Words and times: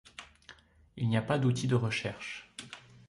Il 0.97 1.07
n'y 1.09 1.15
a 1.17 1.21
pas 1.21 1.37
d'outil 1.37 1.67
de 1.67 1.75
recherche. 1.75 2.51